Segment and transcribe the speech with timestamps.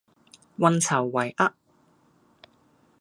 [0.57, 1.53] 運籌帷幄